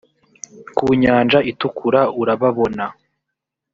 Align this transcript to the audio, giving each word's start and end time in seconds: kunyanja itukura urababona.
kunyanja 0.77 1.39
itukura 1.51 2.01
urababona. 2.21 2.85